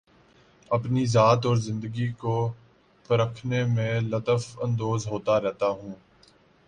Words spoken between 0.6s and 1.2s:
اپنی